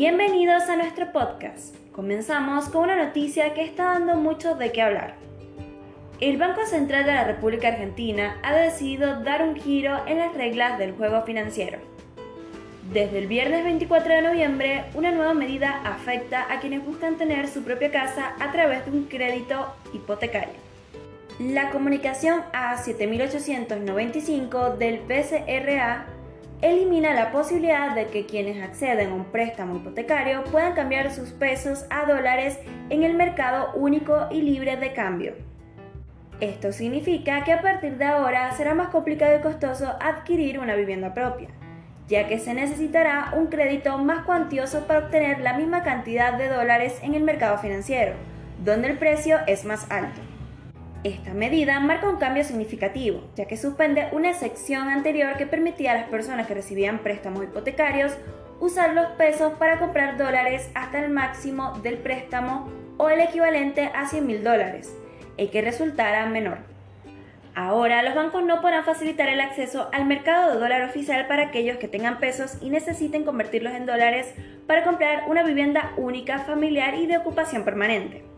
Bienvenidos 0.00 0.64
a 0.70 0.76
nuestro 0.76 1.12
podcast. 1.12 1.76
Comenzamos 1.92 2.70
con 2.70 2.84
una 2.84 2.96
noticia 2.96 3.52
que 3.52 3.62
está 3.62 3.84
dando 3.84 4.14
mucho 4.14 4.54
de 4.54 4.72
qué 4.72 4.80
hablar. 4.80 5.16
El 6.20 6.38
Banco 6.38 6.64
Central 6.64 7.04
de 7.04 7.12
la 7.12 7.24
República 7.24 7.68
Argentina 7.68 8.38
ha 8.42 8.54
decidido 8.54 9.22
dar 9.22 9.42
un 9.42 9.56
giro 9.56 10.00
en 10.06 10.20
las 10.20 10.32
reglas 10.32 10.78
del 10.78 10.92
juego 10.92 11.20
financiero. 11.24 11.80
Desde 12.90 13.18
el 13.18 13.26
viernes 13.26 13.62
24 13.62 14.14
de 14.14 14.22
noviembre, 14.22 14.86
una 14.94 15.12
nueva 15.12 15.34
medida 15.34 15.82
afecta 15.84 16.50
a 16.50 16.60
quienes 16.60 16.82
buscan 16.82 17.18
tener 17.18 17.46
su 17.46 17.62
propia 17.62 17.90
casa 17.90 18.32
a 18.40 18.50
través 18.52 18.86
de 18.86 18.92
un 18.92 19.04
crédito 19.04 19.66
hipotecario. 19.92 20.54
La 21.38 21.68
comunicación 21.68 22.40
A7895 22.54 24.78
del 24.78 25.00
PCRA 25.00 26.06
elimina 26.62 27.14
la 27.14 27.32
posibilidad 27.32 27.94
de 27.94 28.06
que 28.06 28.26
quienes 28.26 28.62
acceden 28.62 29.10
a 29.10 29.14
un 29.14 29.24
préstamo 29.26 29.76
hipotecario 29.76 30.44
puedan 30.44 30.74
cambiar 30.74 31.10
sus 31.10 31.30
pesos 31.30 31.86
a 31.90 32.04
dólares 32.04 32.58
en 32.90 33.02
el 33.02 33.14
mercado 33.14 33.72
único 33.74 34.26
y 34.30 34.42
libre 34.42 34.76
de 34.76 34.92
cambio. 34.92 35.34
Esto 36.40 36.72
significa 36.72 37.44
que 37.44 37.52
a 37.52 37.60
partir 37.60 37.98
de 37.98 38.04
ahora 38.04 38.50
será 38.52 38.74
más 38.74 38.88
complicado 38.88 39.36
y 39.38 39.42
costoso 39.42 39.94
adquirir 40.00 40.58
una 40.58 40.74
vivienda 40.74 41.12
propia, 41.12 41.48
ya 42.08 42.26
que 42.28 42.38
se 42.38 42.54
necesitará 42.54 43.32
un 43.36 43.46
crédito 43.48 43.96
más 43.98 44.24
cuantioso 44.24 44.86
para 44.86 45.00
obtener 45.00 45.40
la 45.40 45.54
misma 45.54 45.82
cantidad 45.82 46.34
de 46.34 46.48
dólares 46.48 46.98
en 47.02 47.14
el 47.14 47.22
mercado 47.22 47.58
financiero, 47.58 48.14
donde 48.64 48.88
el 48.88 48.98
precio 48.98 49.38
es 49.46 49.64
más 49.64 49.90
alto. 49.90 50.29
Esta 51.02 51.32
medida 51.32 51.80
marca 51.80 52.10
un 52.10 52.18
cambio 52.18 52.44
significativo, 52.44 53.22
ya 53.34 53.46
que 53.46 53.56
suspende 53.56 54.08
una 54.12 54.34
sección 54.34 54.88
anterior 54.88 55.38
que 55.38 55.46
permitía 55.46 55.92
a 55.92 55.94
las 55.94 56.10
personas 56.10 56.46
que 56.46 56.52
recibían 56.52 56.98
préstamos 56.98 57.42
hipotecarios 57.42 58.12
usar 58.60 58.92
los 58.92 59.06
pesos 59.12 59.54
para 59.54 59.78
comprar 59.78 60.18
dólares 60.18 60.70
hasta 60.74 61.02
el 61.02 61.10
máximo 61.10 61.72
del 61.82 61.96
préstamo 61.96 62.68
o 62.98 63.08
el 63.08 63.20
equivalente 63.20 63.90
a 63.94 64.06
100 64.08 64.26
mil 64.26 64.44
dólares, 64.44 64.94
el 65.38 65.48
que 65.48 65.62
resultara 65.62 66.26
menor. 66.26 66.58
Ahora 67.54 68.02
los 68.02 68.14
bancos 68.14 68.44
no 68.44 68.60
podrán 68.60 68.84
facilitar 68.84 69.30
el 69.30 69.40
acceso 69.40 69.88
al 69.94 70.04
mercado 70.04 70.52
de 70.52 70.60
dólar 70.60 70.82
oficial 70.82 71.26
para 71.26 71.44
aquellos 71.44 71.78
que 71.78 71.88
tengan 71.88 72.20
pesos 72.20 72.58
y 72.60 72.68
necesiten 72.68 73.24
convertirlos 73.24 73.72
en 73.72 73.86
dólares 73.86 74.34
para 74.66 74.84
comprar 74.84 75.24
una 75.28 75.44
vivienda 75.44 75.92
única, 75.96 76.40
familiar 76.40 76.94
y 76.94 77.06
de 77.06 77.16
ocupación 77.16 77.64
permanente. 77.64 78.29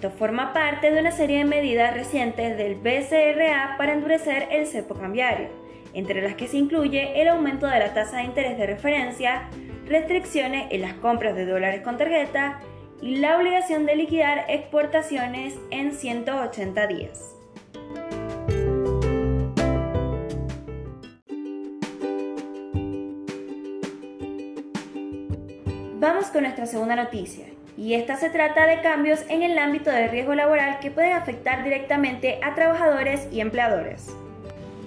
Esto 0.00 0.16
forma 0.16 0.54
parte 0.54 0.90
de 0.90 0.98
una 0.98 1.10
serie 1.10 1.36
de 1.36 1.44
medidas 1.44 1.92
recientes 1.92 2.56
del 2.56 2.76
BCRA 2.76 3.74
para 3.76 3.92
endurecer 3.92 4.48
el 4.50 4.66
cepo 4.66 4.94
cambiario, 4.94 5.50
entre 5.92 6.22
las 6.22 6.36
que 6.36 6.48
se 6.48 6.56
incluye 6.56 7.20
el 7.20 7.28
aumento 7.28 7.66
de 7.66 7.78
la 7.78 7.92
tasa 7.92 8.16
de 8.16 8.22
interés 8.22 8.56
de 8.56 8.66
referencia, 8.66 9.50
restricciones 9.84 10.68
en 10.70 10.80
las 10.80 10.94
compras 10.94 11.36
de 11.36 11.44
dólares 11.44 11.82
con 11.82 11.98
tarjeta 11.98 12.60
y 13.02 13.16
la 13.16 13.36
obligación 13.36 13.84
de 13.84 13.96
liquidar 13.96 14.46
exportaciones 14.48 15.58
en 15.70 15.92
180 15.92 16.86
días. 16.86 17.36
Vamos 25.98 26.28
con 26.28 26.44
nuestra 26.44 26.64
segunda 26.64 26.96
noticia, 26.96 27.44
y 27.76 27.94
esta 27.94 28.16
se 28.16 28.30
trata 28.30 28.66
de 28.66 28.80
cambios 28.80 29.20
en 29.28 29.42
el 29.42 29.58
ámbito 29.58 29.90
del 29.90 30.10
riesgo 30.10 30.34
laboral 30.34 30.78
que 30.80 30.90
pueden 30.90 31.12
afectar 31.12 31.64
directamente 31.64 32.38
a 32.42 32.54
trabajadores 32.54 33.28
y 33.32 33.40
empleadores. 33.40 34.14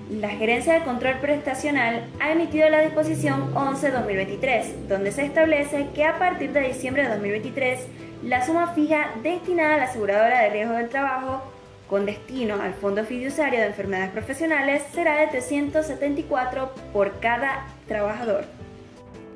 La 0.09 0.29
Gerencia 0.29 0.73
de 0.73 0.85
Control 0.85 1.15
Prestacional 1.19 2.03
ha 2.19 2.31
emitido 2.31 2.69
la 2.69 2.81
disposición 2.81 3.53
11-2023, 3.55 4.87
donde 4.87 5.11
se 5.11 5.25
establece 5.25 5.87
que 5.95 6.03
a 6.05 6.19
partir 6.19 6.51
de 6.51 6.67
diciembre 6.67 7.03
de 7.03 7.09
2023, 7.09 7.79
la 8.23 8.45
suma 8.45 8.73
fija 8.73 9.11
destinada 9.23 9.75
a 9.75 9.77
la 9.77 9.83
aseguradora 9.85 10.41
de 10.41 10.49
riesgo 10.49 10.73
del 10.73 10.89
trabajo 10.89 11.41
con 11.87 12.05
destino 12.05 12.61
al 12.61 12.73
Fondo 12.73 13.03
Fiduciario 13.05 13.59
de 13.59 13.67
Enfermedades 13.67 14.11
Profesionales 14.11 14.83
será 14.93 15.19
de 15.19 15.27
374 15.27 16.73
por 16.91 17.19
cada 17.19 17.65
trabajador. 17.87 18.45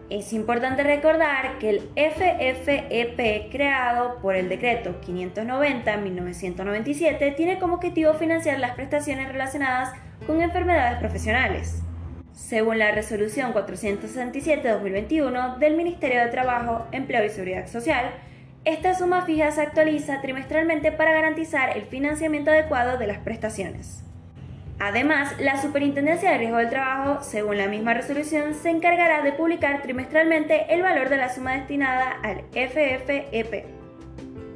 Es 0.10 0.32
importante 0.32 0.84
recordar 0.84 1.60
que 1.60 1.70
el 1.70 1.82
FFEP 1.98 3.52
creado 3.52 4.20
por 4.22 4.38
el 4.38 4.48
decreto 4.48 5.02
590-1997 5.02 7.36
tiene 7.36 7.60
como 7.60 7.74
objetivo 7.74 8.14
financiar 8.14 8.58
las 8.60 8.72
prestaciones 8.72 9.28
relacionadas 9.28 9.92
con 10.26 10.42
enfermedades 10.42 11.00
profesionales. 11.00 11.84
Según 12.32 12.80
la 12.80 12.94
resolución 12.94 13.54
467-2021 13.54 15.58
del 15.58 15.76
Ministerio 15.76 16.22
de 16.22 16.30
Trabajo, 16.30 16.88
Empleo 16.94 17.26
y 17.26 17.30
Seguridad 17.30 17.68
Social, 17.68 18.12
esta 18.64 18.96
suma 18.96 19.24
fija 19.24 19.52
se 19.52 19.60
actualiza 19.60 20.22
trimestralmente 20.22 20.94
para 20.94 21.12
garantizar 21.12 21.76
el 21.76 21.84
financiamiento 21.84 22.52
adecuado 22.52 22.98
de 22.98 23.08
las 23.08 23.18
prestaciones. 23.18 24.07
Además, 24.80 25.34
la 25.40 25.60
Superintendencia 25.60 26.32
de 26.32 26.38
Riesgo 26.38 26.58
del 26.58 26.70
Trabajo, 26.70 27.24
según 27.24 27.58
la 27.58 27.68
misma 27.68 27.96
resolución, 27.96 28.54
se 28.54 28.70
encargará 28.70 29.24
de 29.24 29.34
publicar 29.34 29.82
trimestralmente 29.82 30.72
el 30.72 30.84
valor 30.84 31.10
de 31.10 31.18
la 31.18 31.34
suma 31.34 31.54
destinada 31.54 32.12
al 32.24 32.44
FFEP. 32.52 33.66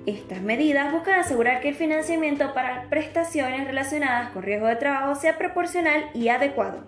Estas 0.05 0.41
medidas 0.41 0.91
buscan 0.91 1.19
asegurar 1.19 1.59
que 1.61 1.69
el 1.69 1.75
financiamiento 1.75 2.53
para 2.53 2.87
prestaciones 2.89 3.65
relacionadas 3.65 4.29
con 4.31 4.43
riesgo 4.43 4.67
de 4.67 4.75
trabajo 4.75 5.15
sea 5.15 5.39
proporcional 5.39 6.05
y 6.13 6.29
adecuado. 6.29 6.83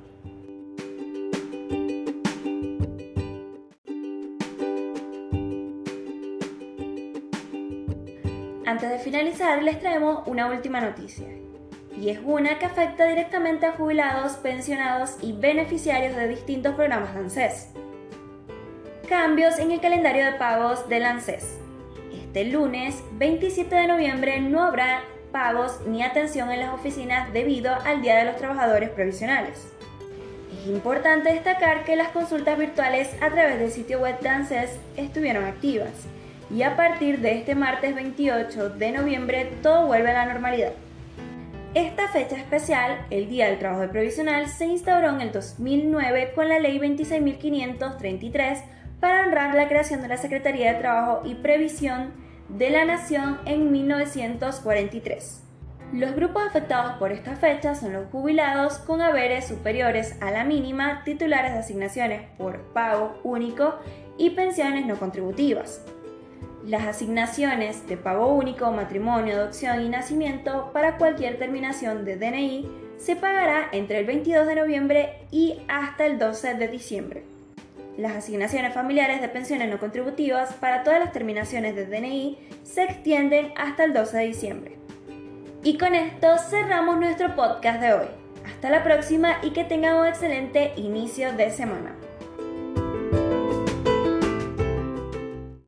Antes 8.66 8.90
de 8.90 9.00
finalizar, 9.00 9.62
les 9.62 9.80
traemos 9.80 10.28
una 10.28 10.48
última 10.48 10.80
noticia 10.82 11.28
y 12.00 12.10
es 12.10 12.20
una 12.24 12.60
que 12.60 12.66
afecta 12.66 13.06
directamente 13.06 13.66
a 13.66 13.74
jubilados, 13.74 14.34
pensionados 14.34 15.18
y 15.22 15.34
beneficiarios 15.34 16.16
de 16.16 16.28
distintos 16.28 16.76
programas 16.76 17.14
de 17.14 17.20
ANSES. 17.20 17.70
Cambios 19.08 19.60
en 19.60 19.72
el 19.72 19.82
calendario 19.82 20.26
de 20.26 20.34
pagos 20.34 20.88
del 20.90 21.06
ANSES. 21.06 21.58
Este 22.14 22.46
lunes 22.46 23.04
27 23.14 23.76
de 23.76 23.88
noviembre 23.88 24.40
no 24.40 24.64
habrá 24.64 25.04
pagos 25.32 25.82
ni 25.86 26.04
atención 26.04 26.52
en 26.52 26.62
las 26.62 26.74
oficinas 26.74 27.32
debido 27.34 27.74
al 27.86 28.02
Día 28.02 28.18
de 28.18 28.26
los 28.26 28.38
Trabajadores 28.38 28.90
Provisionales. 28.90 29.68
Es 30.62 30.68
importante 30.68 31.34
destacar 31.34 31.84
que 31.84 31.96
las 31.96 32.10
consultas 32.10 32.58
virtuales 32.58 33.10
a 33.22 33.30
través 33.30 33.60
del 33.60 33.72
sitio 33.72 34.00
web 34.00 34.20
de 34.20 34.30
ANSES 34.30 34.80
estuvieron 34.98 35.44
activas 35.44 36.08
y 36.50 36.64
a 36.64 36.76
partir 36.76 37.20
de 37.20 37.38
este 37.38 37.56
martes 37.56 37.96
28 37.96 38.70
de 38.70 38.92
noviembre 38.92 39.52
todo 39.62 39.88
vuelve 39.88 40.12
a 40.12 40.26
la 40.26 40.34
normalidad. 40.34 40.74
Esta 41.76 42.08
fecha 42.08 42.36
especial, 42.36 43.04
el 43.10 43.28
Día 43.30 43.48
del 43.48 43.58
Trabajo 43.58 43.92
Provisional, 43.92 44.48
se 44.48 44.66
instauró 44.68 45.10
en 45.10 45.22
el 45.22 45.32
2009 45.32 46.34
con 46.36 46.48
la 46.48 46.60
Ley 46.60 46.78
26.533 46.78 48.62
para 49.00 49.26
honrar 49.26 49.56
la 49.56 49.68
creación 49.68 50.04
de 50.04 50.08
la 50.08 50.18
Secretaría 50.18 50.72
de 50.72 50.80
Trabajo 50.80 51.24
y 51.26 51.34
Previsión 51.34 52.14
de 52.48 52.70
la 52.70 52.86
Nación 52.86 53.40
en 53.46 53.72
1943. 53.72 55.42
Los 55.94 56.14
grupos 56.14 56.44
afectados 56.46 56.94
por 57.00 57.12
esta 57.12 57.36
fecha 57.38 57.74
son 57.74 57.94
los 57.94 58.08
jubilados 58.12 58.78
con 58.78 59.02
haberes 59.02 59.48
superiores 59.48 60.16
a 60.22 60.30
la 60.30 60.44
mínima, 60.44 61.02
titulares 61.04 61.54
de 61.54 61.60
asignaciones 61.60 62.22
por 62.38 62.72
pago 62.74 63.20
único 63.24 63.80
y 64.20 64.30
pensiones 64.32 64.86
no 64.86 65.00
contributivas 65.00 65.84
las 66.66 66.86
asignaciones 66.86 67.88
de 67.88 67.98
pago 67.98 68.34
único, 68.34 68.72
matrimonio, 68.72 69.36
adopción 69.36 69.82
y 69.82 69.90
nacimiento 69.90 70.72
para 70.72 70.98
cualquier 70.98 71.38
terminación 71.38 72.06
de 72.06 72.16
DNI 72.16 72.70
se 72.98 73.16
pagará 73.16 73.68
entre 73.74 74.00
el 74.00 74.06
22 74.06 74.48
de 74.48 74.56
noviembre 74.56 75.28
y 75.30 75.62
hasta 75.68 76.06
el 76.06 76.20
12 76.20 76.54
de 76.54 76.68
diciembre. 76.70 77.24
Las 77.98 78.14
asignaciones 78.14 78.74
familiares 78.74 79.22
de 79.22 79.30
pensiones 79.30 79.70
no 79.70 79.78
contributivas 79.78 80.54
para 80.54 80.84
todas 80.84 81.00
las 81.00 81.12
terminaciones 81.12 81.76
de 81.76 81.86
DNI 81.86 82.38
se 82.64 82.84
extienden 82.84 83.52
hasta 83.58 83.84
el 83.84 83.94
12 83.94 84.18
de 84.18 84.26
diciembre. 84.26 84.78
Y 85.64 85.78
con 85.78 85.94
esto 85.94 86.38
cerramos 86.38 86.98
nuestro 86.98 87.36
podcast 87.36 87.82
de 87.82 87.94
hoy. 87.94 88.08
Hasta 88.46 88.70
la 88.70 88.84
próxima 88.84 89.38
y 89.44 89.52
que 89.52 89.64
tengan 89.64 89.98
un 89.98 90.08
excelente 90.08 90.74
inicio 90.78 91.34
de 91.34 91.50
semana. 91.52 91.96